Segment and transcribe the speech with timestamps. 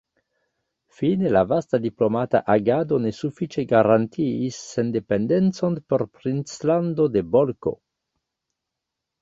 [0.99, 7.77] Fine la vasta diplomata agado ne sufiĉe garantiis sendependecon por princlando de Bolko.